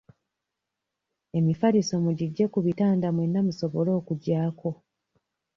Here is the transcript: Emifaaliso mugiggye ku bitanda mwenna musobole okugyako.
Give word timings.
Emifaaliso 1.37 1.93
mugiggye 2.05 2.45
ku 2.53 2.59
bitanda 2.65 3.07
mwenna 3.15 3.39
musobole 3.47 3.91
okugyako. 3.99 4.69